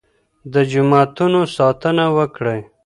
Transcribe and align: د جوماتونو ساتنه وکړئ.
د 0.53 0.55
جوماتونو 0.71 1.39
ساتنه 1.55 2.05
وکړئ. 2.17 2.59